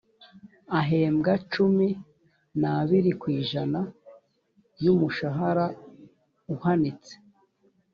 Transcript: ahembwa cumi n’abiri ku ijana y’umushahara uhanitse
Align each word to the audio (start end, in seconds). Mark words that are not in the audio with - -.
ahembwa 0.79 1.33
cumi 1.51 1.87
n’abiri 2.59 3.11
ku 3.21 3.25
ijana 3.39 3.79
y’umushahara 4.83 5.65
uhanitse 6.55 7.13